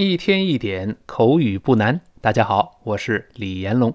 [0.00, 2.00] 一天一点口语不难。
[2.20, 3.92] 大家好，我是李延龙。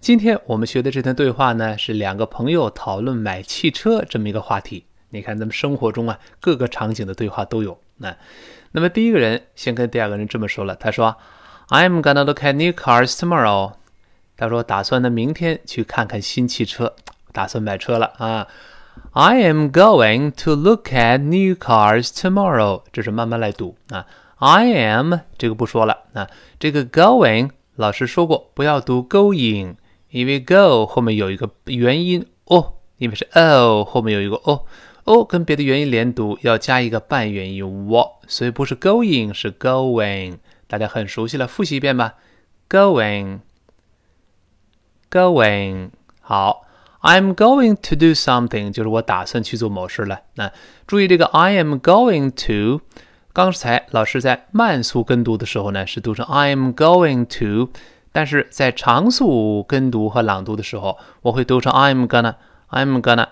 [0.00, 4.86] 今天我们学的这段对话呢，是两个朋友讨论买汽车这么一个话题。
[5.10, 7.78] 你看，咱们生活中啊，各个场景的对话都有。
[7.98, 8.16] 那，
[8.70, 11.14] 那么第一个人先跟第二个人这么说了，他说
[11.68, 13.74] ：“I'm gonna look at new cars tomorrow。”
[14.38, 16.96] 他说打算呢明天去看看新汽车，
[17.32, 18.48] 打算买车了啊。
[19.12, 22.84] I am going to look at new cars tomorrow。
[22.90, 24.06] 这是慢慢来读啊。
[24.44, 26.28] I am 这个不说了啊，
[26.58, 29.76] 这个 going 老师说过不要读 going，
[30.10, 34.64] 因为 go 后面有一个元音哦，因为是 o 后面有一个哦
[35.04, 42.14] 哦，跟别的元音连读要加一个半元音 w，所以不是 going 是 going，大家很熟悉了，复习一遍吧
[42.68, 43.40] ，going，going
[46.20, 46.66] 好
[47.02, 50.22] ，I'm going to do something 就是我打算去做某事了。
[50.34, 50.52] 那
[50.88, 52.80] 注意这个 I am going to。
[53.34, 57.72] 刚才老师在慢速跟读的时候呢，是读成 I'm going to，
[58.12, 63.28] 但是在长速跟读和朗读的时候，我会读成 I'm gonna，I'm gonna。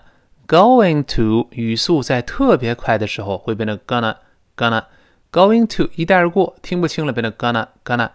[0.47, 4.85] Going to 语速在特别快的时候会变成 gonna，gonna。
[5.31, 8.09] Going to 一带而过，听不清了，变成 gonna，gonna。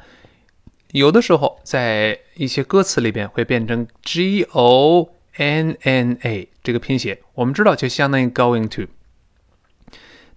[0.90, 8.90] 有的时候在一些歌词里边会变成 g o n n a 这个拼写，我们知道就相当于 going to。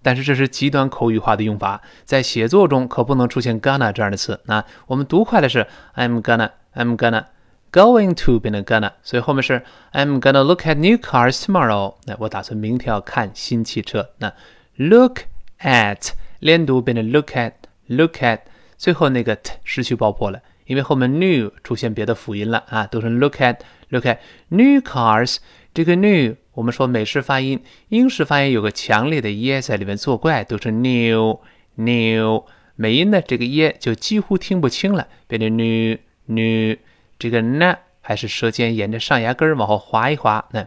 [0.02, 4.40] 但是这是极端口语化的用法，在写作中可不能出现 gonna 这样的词。
[4.44, 11.96] 那我们读快的是 I'm gonna，I'm gonna，going to 变成 gonna，所以后面是 I'm gonna look at new cars tomorrow。
[12.06, 14.10] 那我打算明天要看新汽车。
[14.18, 14.32] 那
[14.76, 15.20] look
[15.60, 18.40] at 连读变成 look at，look at，
[18.78, 25.36] 最后那个 t 失去爆破了，因为后面 new 出现别的辅音了啊，读成 look at，look at new cars。
[25.74, 31.40] 这个 new 我们说美式发音，英式发音有个强烈的耶在里面作怪，都是 new
[31.76, 32.44] new。
[32.76, 36.76] 美音呢，这个耶就几乎听不清了，变成 new new。
[37.18, 40.44] 这个 n 还是舌尖沿着上牙根儿往后滑一滑。
[40.52, 40.66] 那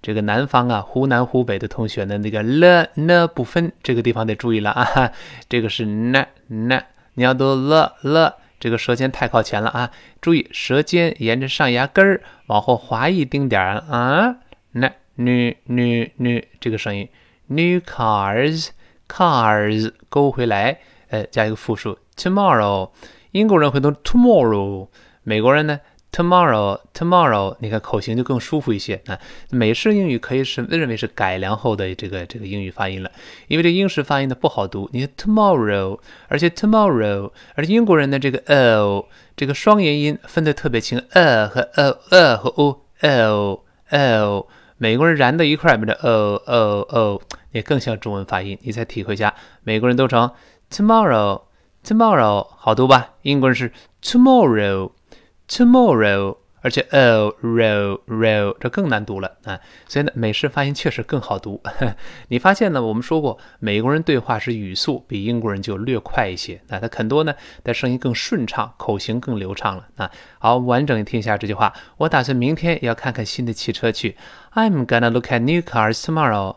[0.00, 5.12] 这个南方啊，湖南湖北的同学呢，那个 l n 不分，这个地方得注意了啊。
[5.48, 6.84] 这个是 n n，
[7.14, 9.90] 你要读 l l，这个舌尖太靠前了啊，
[10.20, 14.36] 注意舌尖沿着上牙根儿往后滑一丁点儿啊。
[14.74, 17.08] n nnn 这个声音
[17.46, 18.68] ，new cars
[19.08, 20.78] cars 勾回来，
[21.08, 22.90] 呃，加一个复数 tomorrow。
[23.32, 24.88] 英国人会读 tomorrow，
[25.22, 25.80] 美国人呢
[26.10, 27.56] tomorrow tomorrow。
[27.60, 29.18] 你看口型就更舒服一些啊。
[29.50, 33.10] 美式英语可以是认为是改良后的这个这个英语发音了，
[33.48, 34.88] 因为这英式发音的不好读。
[34.92, 35.98] 你看 tomorrow，
[36.28, 44.48] 而且 tomorrow，而且英国人的这个 o 这个双元音分得特别清，a 和 o a 和 o o o。
[44.82, 47.22] 美国人燃到一块儿，变成哦哦哦，
[47.52, 48.58] 也更像中文发音。
[48.62, 49.32] 你再体会一下，
[49.62, 50.28] 美国人都成
[50.72, 53.10] tomorrow，tomorrow，好读吧？
[53.22, 53.70] 英国人是
[54.02, 56.36] tomorrow，tomorrow。
[56.62, 61.60] 而且 o row row 这更难读了啊，所以呢，美式发音确实更好读。
[62.28, 62.80] 你发现呢？
[62.80, 67.34] 我们说过，美国人对话时语速比英国人就略快一些，那他很多呢，
[67.64, 70.10] 他声音更顺畅，口型更流畅了啊。
[70.38, 71.72] 好，完整听一下这句话。
[71.96, 74.16] 我打算明天也要看看新的汽车去。
[74.54, 76.56] I'm gonna look at new cars tomorrow。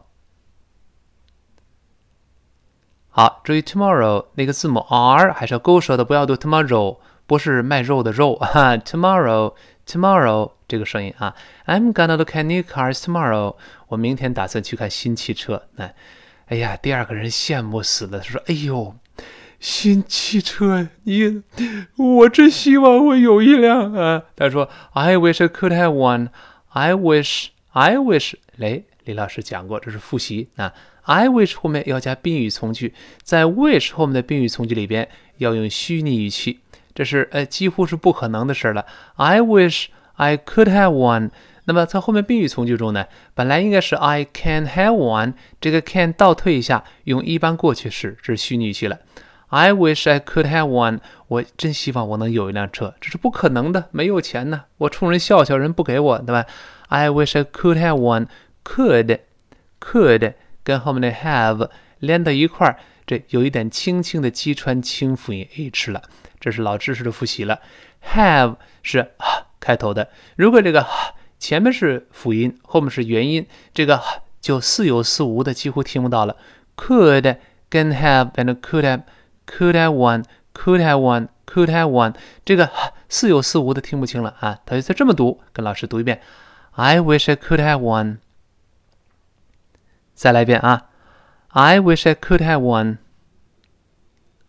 [3.09, 8.77] 好，注意 tomorrow 那个字母 r 还是要勾舌的，不要读 tomorrow，不是卖肉的肉哈。
[8.85, 9.53] tomorrow。
[9.88, 11.35] Tomorrow 这个声音啊
[11.68, 13.56] ，I'm gonna look at new cars tomorrow。
[13.88, 15.68] 我明天打算去看新汽车。
[15.75, 15.91] 那，
[16.47, 18.19] 哎呀，第二个人羡慕死了。
[18.19, 18.96] 他说：“哎呦，
[19.59, 21.44] 新汽车，你，
[21.97, 26.29] 我真希望我有一辆啊。”他说：“I wish I could have one.
[26.69, 30.73] I wish, I wish。”来，李老师讲过，这是复习啊。
[31.03, 36.61] I wish 后面要加宾语从句，在 wish 后面的宾语从句里边要用虚拟语气。
[36.96, 38.86] 这是呃几乎是不可能的事了。
[39.18, 41.30] I wish I could have one。
[41.66, 49.00] 那么在后面宾语从句中呢，本来应该是 I can have one，这个 can 倒退一下，用一般过去式，这是虚拟语气了。
[49.47, 51.00] I wish I could have one。
[51.28, 54.64] 我真希望我能有一辆车，这是不可能的，没有钱呢。
[54.78, 56.46] 我冲人笑笑，人不给我，对吧
[56.88, 58.28] ？I wish I could have one。
[58.64, 59.20] Could
[59.80, 60.34] could
[60.64, 61.70] 跟后面的 have
[62.00, 66.02] 连到一块儿，这有一点轻轻的击穿轻辅音 h 了。
[66.46, 67.59] 这是老知识的复习了。
[68.14, 69.14] Have 是
[69.59, 70.86] 开头的，如果这个
[71.40, 74.00] 前面是辅音，后面是元音，这个
[74.40, 76.38] 就似有似无的，几乎听不到了。
[76.78, 77.38] Could
[77.68, 82.14] 跟 have and could have，could have one，could have one，could have one，
[82.46, 82.70] 这个
[83.09, 84.59] 似有似无的听不清了啊！
[84.68, 86.22] 他就再这么读，跟老师读一遍。
[86.74, 88.18] I wish I could have one。
[90.14, 90.90] 再来一遍啊
[91.47, 92.97] ！I wish I could have one。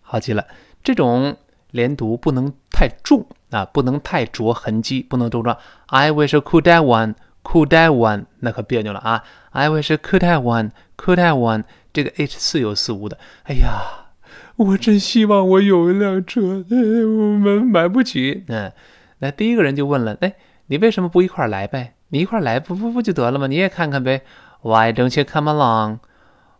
[0.03, 0.47] 好极了。
[0.85, 1.37] 这种
[1.77, 5.57] 连读不能太重啊，不能太着痕迹，不能重装。
[5.87, 9.23] I wish I could have one，could have one，那可别扭了啊。
[9.51, 13.19] I wish I could have one，could have one，这个 h 似有似无的。
[13.45, 14.09] 哎呀，
[14.57, 18.45] 我真希望我有一辆车，我们买不起。
[18.49, 18.73] 嗯，
[19.19, 20.35] 那第一个人就问了，哎，
[20.67, 21.93] 你为什么不一块来呗？
[22.09, 23.47] 你一块来不不不就得了吗？
[23.47, 24.23] 你也看看呗。
[24.63, 25.99] Why don't you come along?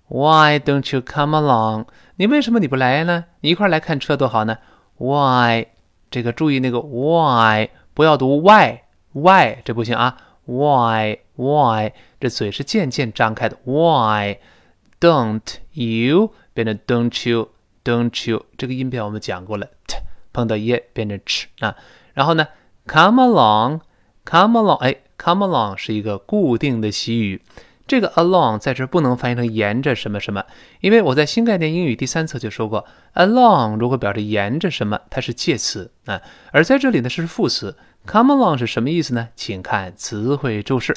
[0.09, 1.87] Why don't you come along?
[2.17, 3.25] 你为什么你不来呢？
[3.41, 4.59] 你一块来看车多好呢
[4.99, 5.67] ？Why？
[6.11, 10.17] 这个注意那个 why，不要读 why，why 这不行啊。
[10.47, 11.93] Why？Why？
[12.21, 13.59] 这嘴是渐渐张开的。
[13.65, 18.47] Why？Don't you 变成 don't you？Don't you？
[18.57, 19.97] 这个音变我们讲过了，t
[20.33, 21.77] 碰到 e 变成 ch 啊。
[22.15, 22.47] 然后呢
[22.87, 27.43] ，come along，come along，哎，come along 是一个固定的习语。
[27.87, 30.45] 这个 along 在这不能翻译成沿着什么什么，
[30.81, 32.85] 因为我在新概念英语第三册就说过
[33.15, 37.77] ，along 如果表示沿着什么，它是介词啊，而在这里呢是副词。
[38.05, 39.29] come along 是什么意思呢？
[39.37, 40.97] 请看词汇注释。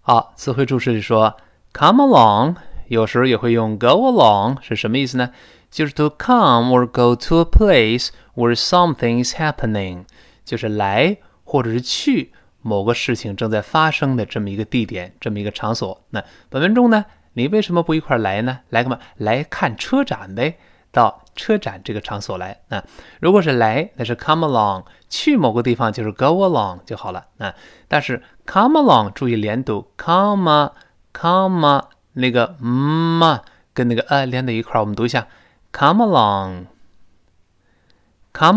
[0.00, 1.36] 好，词汇注释里说
[1.72, 2.56] ，come along
[2.88, 5.30] 有时候也会用 go along，是什么意思呢？
[5.70, 10.04] 就是 to come or go to a place where something is happening，
[10.44, 12.32] 就是来或者是去。
[12.60, 16.02] 某个事情正在发生的这么一个地点，这么一个场所。
[16.10, 18.60] 那本文中呢，你为什么不一块来呢？
[18.70, 18.98] 来干嘛？
[19.16, 20.58] 来看车展呗，
[20.90, 22.60] 到车展这个场所来。
[22.68, 22.82] 那
[23.20, 27.26] 如果是来，那是 come along；去某个地方就是 go along 就好了。
[27.36, 27.54] 那
[27.86, 30.72] 但是 come along 注意连读，come
[31.14, 35.28] come 那个嘛跟那个呃连在一块儿，我们读一下
[35.72, 36.66] ，come along，come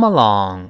[0.08, 0.70] along。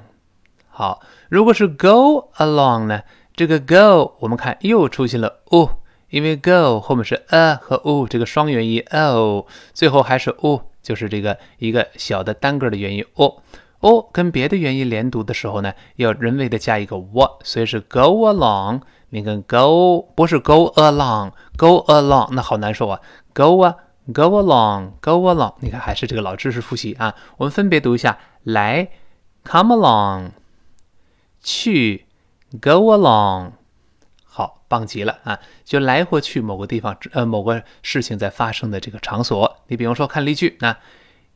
[0.68, 1.00] 好，
[1.30, 3.02] 如果是 go along 呢？
[3.44, 5.68] 这个 go 我们看又出现了 o，
[6.10, 13.42] 因为 go 后面是 a 和 o 这个双元音 o，最后还是 o，就是这个一个小的单个的元音 o。
[13.80, 18.82] o 跟别的元音连读的时候呢，要人为的加一个 w，所以是 go along。
[19.08, 23.00] 你看 go 不是 go along，go along 那好难受啊
[23.34, 23.74] ，go 啊
[24.14, 25.54] ，go along，go along。
[25.58, 28.88] 你看还是这个老知识复习啊，我们分别读一下，来
[29.42, 30.30] ，come along，
[31.42, 32.06] 去。
[32.60, 33.52] Go along，
[34.24, 35.40] 好棒极了啊！
[35.64, 39.58] 就来或去某个地方，呃，某个事情在发生的这个场所。
[39.68, 40.76] 你比方说看例句，那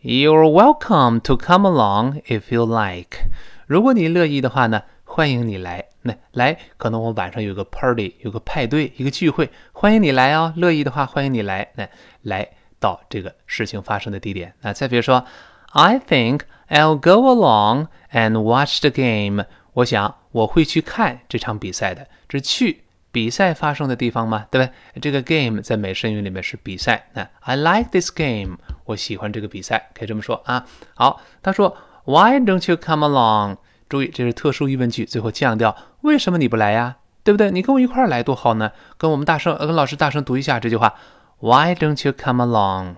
[0.03, 3.31] You're welcome to come along if you like。
[3.67, 5.87] 如果你乐意的话呢，欢迎你来。
[6.03, 10.53] 那来，可能我晚上有个 party，有个派对，一个聚会，欢迎你来哦。
[10.57, 11.73] 乐意的话，欢迎你来。
[11.77, 11.89] 那
[12.23, 12.47] 来
[12.79, 14.55] 到这个事情发生的地点。
[14.61, 15.25] 那再比如说
[15.73, 19.47] ，I think I'll go along and watch the game。
[19.77, 24.47] 我想我会去看这场比赛的，这去比赛发生的地方吗？
[24.51, 25.01] 对不对？
[25.01, 27.11] 这个 game 在美式英语里面是比赛。
[27.13, 28.57] 那 I like this game，
[28.87, 30.67] 我喜欢这个比赛，可以这么说啊。
[30.95, 33.59] 好，他说 Why don't you come along？
[33.89, 36.97] 注意，这是特殊疑问句，最后降调，为什么你不来呀？
[37.23, 37.51] 对不对？
[37.51, 38.73] 你跟我一块来多好呢。
[38.97, 40.95] 跟我们大声，跟老师大声读一下这句话
[41.41, 42.95] ：Why don't you come along？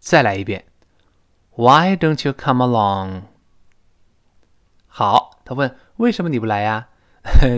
[0.00, 0.64] 再来一遍
[1.54, 3.22] ：Why don't you come along？
[4.92, 6.88] 好，他问为什么你不来呀？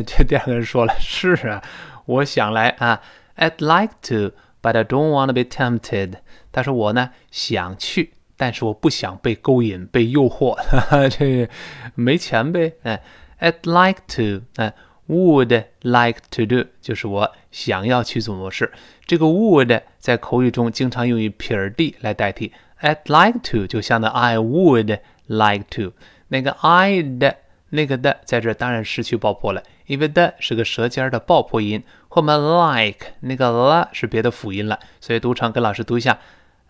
[0.06, 1.62] 这第二个人说了：“是啊，
[2.04, 3.00] 我想来啊
[3.36, 6.14] ，I'd like to, but I don't want to be tempted。”
[6.52, 10.54] 他说我呢想去，但是我不想被勾引、被诱惑。
[10.56, 11.48] 哈哈这
[11.94, 12.74] 没钱呗？
[12.82, 13.02] 哎
[13.40, 14.74] ，I'd like to，哎
[15.08, 18.70] ，would like to do，就是我想要去做某事。
[19.06, 25.92] 这个 would 在口语中经常用于撇 d 来代替，I'd like to 就相当 I would like to。
[26.32, 27.36] 那个 I 的
[27.68, 36.18] 那个的在这当然失去爆破了，因为的是个舌尖的爆破音，后面 like 那个 la 是别的辅音了，所以读成跟老师读一下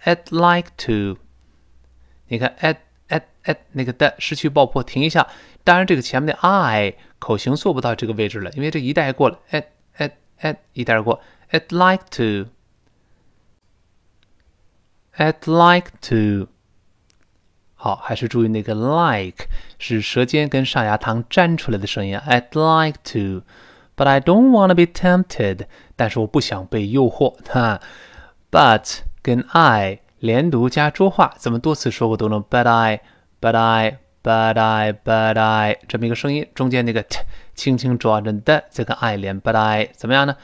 [0.02, 1.16] ，I'd like to。
[2.26, 2.78] 你看 at
[3.08, 5.28] at at 那个的失去爆破，停一下。
[5.62, 9.66] 当然这个前面的 I 口型做不到这个位置了，因为这一带过了，at
[9.96, 12.48] at at 一带过，I'd like to，I'd
[15.46, 16.48] like to。
[17.84, 19.46] 好，还是注意那个 like
[19.76, 22.16] 是舌尖跟上牙膛粘出来的声音。
[22.16, 23.42] I'd like to,
[23.96, 25.66] but I don't want to be tempted。
[25.96, 27.34] 但是我不想被诱惑。
[27.50, 27.80] 哈
[28.52, 32.44] ，but 跟 I 连读加浊化，咱们多次说过都能。
[32.44, 33.00] But I,
[33.40, 37.18] but I, but I, but I 这么一个声音，中间那个 t
[37.56, 39.42] 轻轻抓着的，再跟 I 连。
[39.42, 40.36] But I 怎么样呢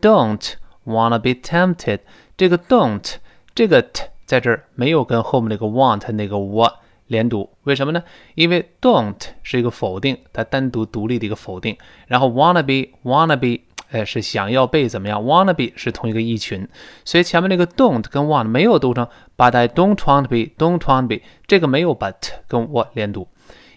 [0.00, 0.54] ？Don't
[0.86, 1.98] wanna be tempted。
[2.38, 3.16] 这个 don't
[3.54, 4.04] 这个 t。
[4.28, 6.74] 在这儿没有跟后面那个 want 那个 what
[7.06, 8.02] 连读，为什么呢？
[8.34, 11.78] 因为 don't 是一个否定，它单独独立的一个否定。
[12.08, 16.68] 然后 wanna be wanna be 哎，是想要被怎么样？wanna be 是同一个意群，
[17.06, 22.14] 所以前面那个 don't 跟 want 没有读成 but I don't want to be，don't want to be，这个没有 but
[22.46, 23.28] 跟 what 连读。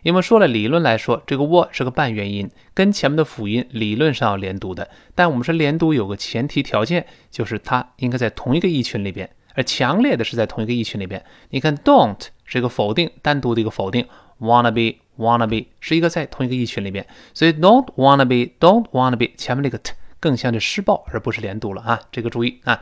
[0.04, 4.90] 因为说了，理论来说，这个 what 是个半元音，跟前面的辅音理论上要连读的。
[5.16, 11.24] 但我们说连读有个前提条件，就是它应该在同一个意群里边，而强烈的是在同一个意群里边。
[11.50, 14.08] 你看 don't 是一个否定，单独的一个否定
[14.40, 22.82] ，wanna be wanna be 是一个在同一个意群里边，所以 don't wanna be don't wanna be 前面那个 t 更像是施暴，而不是连读了啊，这个注意啊。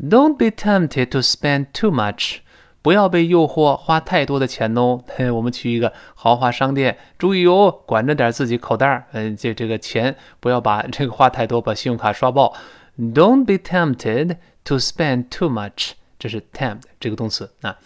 [0.00, 2.38] ：“Don't be tempted to spend too much。”
[2.80, 5.02] 不要被诱惑花太多的钱哦。
[5.14, 9.04] 嘿， 我们去一个豪华商店，注意哦，管着点自己口袋儿。
[9.12, 12.54] 嗯，这这个钱不要把这个花太多，把信用卡刷爆。
[12.96, 15.92] Don't be tempted to spend too much。
[16.18, 17.78] 这是 tempt 这个动词啊。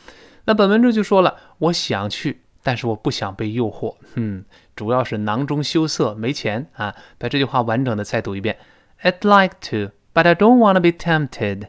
[0.45, 2.43] 那本文中就说了，我想去。
[2.61, 4.45] 但是我不想被诱惑，嗯，
[4.77, 6.95] 主要是囊中羞涩，没钱啊。
[7.17, 8.59] 把这句话完整的再读一遍
[9.01, 11.69] ：I'd like to, but I don't want to be tempted。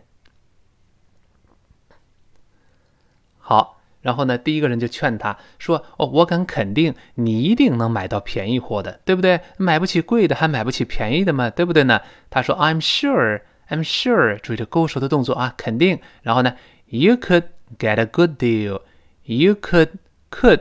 [3.37, 9.39] 好，然后呢，第一个人就劝他说：“哦，我敢肯定，你一定能买到便宜货的，对不对？
[9.57, 16.00] 买不起贵的，还买不起便宜的嘛，对不对呢？”他说：“I'm sure, I'm sure。”注意这勾手的动作啊，肯定。
[16.22, 16.54] 然后呢，
[16.86, 17.44] You could
[17.78, 18.82] get a good deal.
[19.24, 19.90] You could,
[20.30, 20.60] could。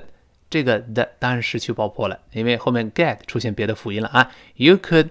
[0.50, 4.32] 这个的当然失去爆破了，因为后面 get 出现别的辅音了啊。
[4.56, 5.10] You could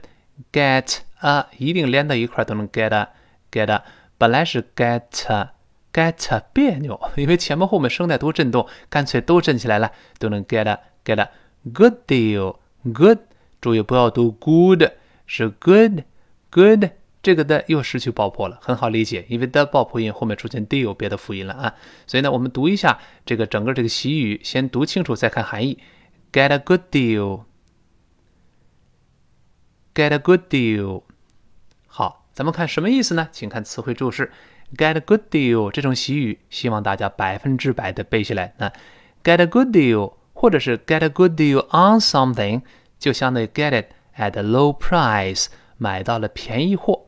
[0.53, 3.09] get a，一定连到一块都能 get a
[3.51, 3.83] get a。
[4.17, 5.03] 本来是 get
[5.93, 11.29] get 别扭，因为前面后面声带都震动，干脆都震起来了，都能 get a get a
[11.73, 12.59] good deal
[12.95, 13.19] good。
[13.61, 14.85] 注意不要读 good，
[15.27, 16.05] 是 good
[16.51, 16.85] good。
[17.28, 25.78] 这个的又失去爆破了，很好理解，因为的爆破音后面出现 deal 别的辅音了啊，所以呢，我们读一下这个整个这个习语，先读清楚再看含义。
[26.32, 27.44] Get a good deal，get
[30.14, 31.04] a good deal。
[31.88, 33.28] 好，咱们看什么意思呢？
[33.34, 34.32] 请看词汇注释。
[34.78, 38.54] Get a good deal 这种习语，希望大家百分之百的背下来。
[38.58, 38.72] 那
[39.22, 42.62] get a good deal 或者是 get a good deal on something，
[42.98, 47.07] 就相当于 get it at a low price，买到了便宜货。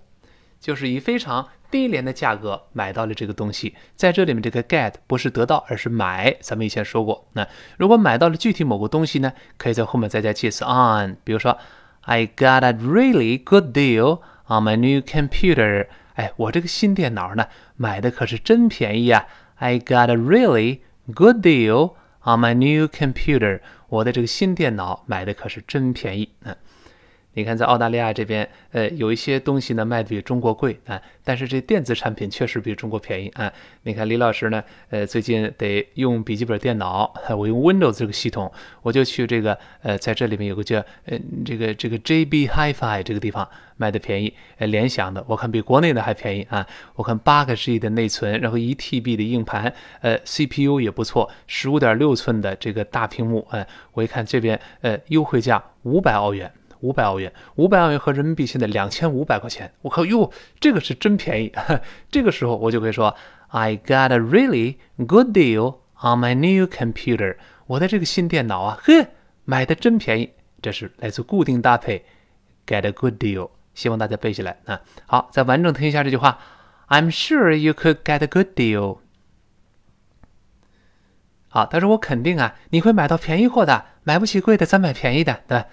[0.59, 6.35] 就是以非常低廉的价格买到了这个东西，在这里面这个 get 不是得到，而是买。
[6.41, 7.47] 咱们以前说过，那
[7.77, 11.17] 如果买到了具体某个东西呢，可以在后面再加介词 on。
[11.23, 11.57] 比如说
[12.01, 15.87] ，I got a really good deal on my new computer。
[16.15, 17.47] 哎，我这个新电脑呢，
[17.77, 19.25] 买的可是真便宜啊
[19.55, 20.79] ！I got a really
[21.13, 23.61] good deal on my new computer。
[23.87, 26.55] 我的这个新电脑买的可是真便宜嗯！
[27.35, 33.53] 你看，在澳大利亚这边，呃，有一些东西呢卖的比中国贵啊，但是这电子产品确实比中国便宜啊。
[33.83, 46.65] 你看李老师呢，呃，最近得用笔记本电脑，我用 Windows 这个系统，我就去这个，呃，在这里面有个叫，呃，这个这个 JB Hi-Fi 这个地方卖的便宜，呃，联想的，我看比国内的还便宜啊。
[46.95, 56.51] 我看八个 G 的内存，然后一 TB 的硬盘，呃，CPU 也不错，十五点六寸的这个大屏幕，哎，我一看这边，呃，优惠价五百澳元。
[56.81, 61.51] 五百澳元，五百澳元和人民币现在两千五百块钱，我靠哟，这个是真便宜。
[62.09, 63.15] 这个时候我就可以说
[63.49, 67.37] ，I got a really good deal on my new computer。
[67.67, 69.07] 我的这个新电脑啊，呵，
[69.45, 70.31] 买的真便宜。
[70.61, 72.05] 这是来自固定搭配
[72.65, 73.49] ，get a good deal。
[73.73, 74.81] 希望大家背下来啊。
[75.05, 76.39] 好，再完整听一下这句话
[76.89, 78.97] I'm sure you could get a good deal。
[81.49, 85.65] 好，他说我肯定啊，你会买到便宜货的，买不起贵的，咱买便宜的，对吧？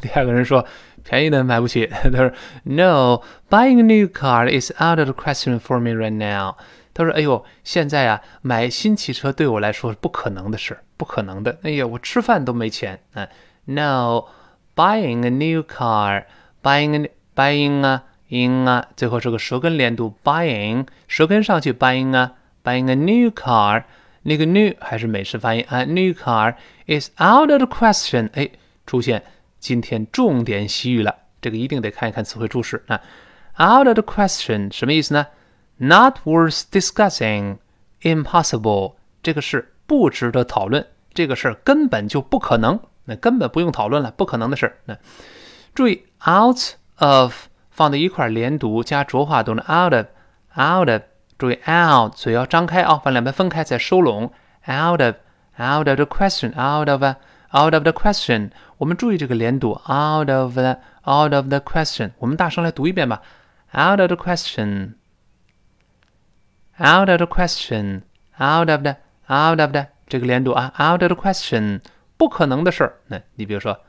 [0.00, 0.64] 第二个人说
[1.02, 2.30] 便宜的买不起，他说
[2.62, 6.56] No, buying a new car is out of the question for me right now。
[6.94, 11.58] 他说：“哎呦，现在啊，买新汽车对我来说是不可能的事，不可能的。
[11.62, 13.00] 哎呀，我吃饭都没钱。
[13.14, 13.26] 嗯
[13.64, 14.26] ，No,
[14.76, 16.24] buying a new car,
[16.62, 23.84] buying buying 啊，in 啊，最后是个舌根连读，buying 舌根上去，buying 啊，buying a new car，
[24.22, 26.54] 那个 new 还是美式发音啊，new car
[26.86, 28.30] is out of the question。
[28.34, 28.48] 哎，
[28.86, 29.22] 出现
[29.58, 33.00] 今天重点习语了，这个一定得看一看词汇注释啊
[33.58, 35.26] ，out of the question 什么意思呢？”
[35.78, 37.56] Not worth discussing,
[38.02, 38.94] impossible.
[39.20, 44.76] 这个事不值得讨论，这个事儿根本就不可能，那根本不用讨论了，不可能的事儿。
[44.84, 44.96] 那
[45.74, 51.02] 注意，out of 放在一块连读加浊化读的 out of，out of。
[51.41, 54.31] 注意 out 嘴要张开啊，把两边分开再收拢。
[54.67, 58.51] out of，out of the question，out of，out of the question。
[58.77, 62.11] 我们注意这个连读，out of，out of the question。
[62.19, 63.21] 我们大声来读一遍吧，
[63.73, 68.03] out of the question。Out of the question,
[68.39, 68.97] out of the,
[69.27, 71.81] out of the 这个连读啊，out of the question，
[72.17, 72.97] 不可能的事儿。
[73.07, 73.79] 那你比如说，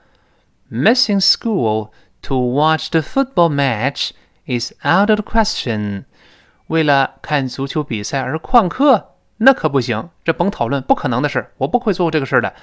[0.72, 1.90] missing school
[2.22, 4.12] to watch the football match
[4.46, 6.04] is out of the question。
[6.67, 12.53] 为了看足球比赛而旷课，那可不行，这甭讨论，不可能的事儿，我不会做这个事儿的。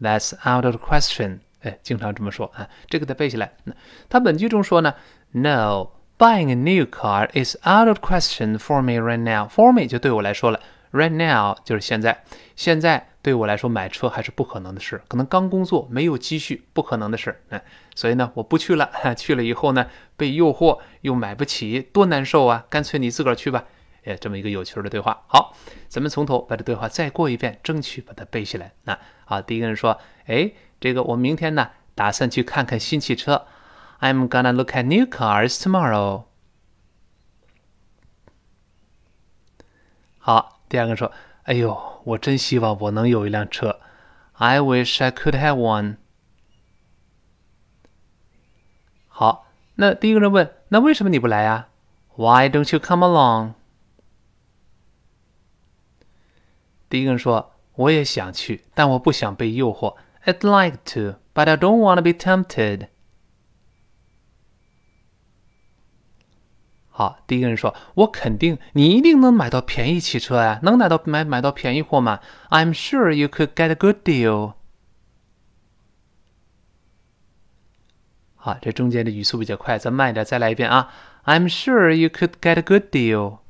[0.00, 1.38] That's out of the question。
[1.62, 3.52] 哎，经常这么说啊，这个得背下来。
[3.64, 3.72] 那
[4.08, 4.94] 他本句中说呢
[5.32, 5.88] ，No。
[6.18, 9.48] Buying a new car is out of question for me right now.
[9.48, 10.58] For me 就对我来说了
[10.96, 12.24] ，right now 就是现在。
[12.56, 17.42] 现在对我来说买车还是不可能的事，可能刚工作没有积蓄，不可能的事。
[17.50, 17.60] 嗯，
[17.94, 18.90] 所以呢，我不去了。
[19.14, 22.64] 去了以后呢，被诱惑又买不起，多难受啊！
[22.70, 23.64] 干脆你自个儿去吧。
[24.04, 25.22] 哎，这么一个有趣的对话。
[25.26, 25.54] 好，
[25.88, 28.72] 咱们从头把这对话再过一遍，争取把它背下来。
[28.84, 33.46] 那好，第一个人说：“哎，这个我明天呢，打算去看看新汽车。”
[34.00, 36.24] I'm gonna look at new cars tomorrow.
[40.18, 43.79] 好，第二个说：“哎呦，我真希望我能有一辆车。
[44.33, 45.97] I wish I could have one。”
[49.07, 51.67] 好，那第一个人问：“那为什么你不来呀？”
[52.15, 53.53] Why don't you come along？
[56.89, 59.95] 第一个人说：“我也想去，但我不想被诱惑。
[60.25, 62.87] I'd like to, but I don't want to be tempted。”
[66.98, 74.54] 好，第一个人说：“我肯定你一定能买到便宜汽车呀，能买到买买到便宜货吗？”I'm sure you could get a good deal。
[78.34, 80.90] 好，这中间的语速比较快，咱慢一点，再来一遍啊
[81.26, 83.40] ！I'm sure you could get a good deal。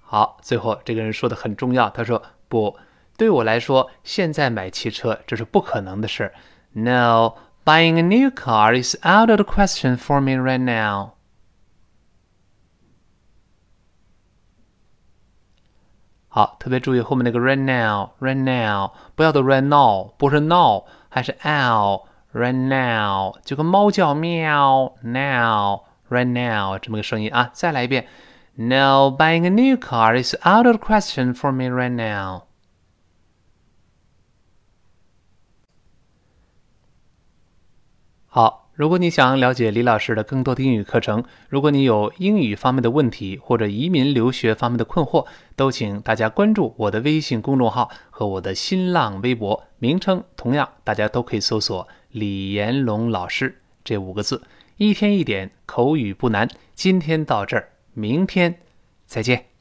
[0.00, 2.76] 好，最后这个人说的很重要，他说：“不
[3.16, 6.32] 对我来说，现在买汽车这是不可能的事。
[6.72, 7.34] ”No。
[7.65, 11.13] Buying a new car is out of the question for me right now.
[16.29, 27.49] 好，特别注意后面那个 right now，right now，不要读 right now，不是 now，还是 out，right now，就跟猫叫喵，now，right now 这么个声音啊。
[27.53, 28.07] 再来一遍，
[28.53, 32.43] No, buying a new car is out of the question for me right now.
[38.34, 54.42] 好，如果你想了解李老师的更多的英语课程，如果你有英语方面的问题或者移民留学方面的困惑，都请大家关注我的微信公众号和我的新浪微博，名称同样，大家都可以搜索“李延龙老师”这五个字，
[54.78, 56.48] 一天一点口语不难。
[56.74, 58.60] 今天到这儿，明天
[59.04, 59.51] 再见。